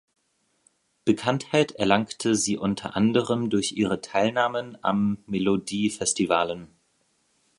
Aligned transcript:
Bekanntheit 1.05 1.73
erlangte 1.73 2.33
sie 2.33 2.57
unter 2.57 2.95
anderem 2.95 3.51
durch 3.51 3.73
ihre 3.73 4.01
Teilnahmen 4.01 4.75
am 4.83 5.19
Melodifestivalen. 5.27 6.69